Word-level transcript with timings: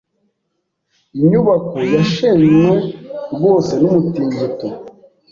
Inyubako 1.19 1.77
yashenywe 1.93 2.71
rwose 3.35 3.73
n’umutingito. 3.81 4.67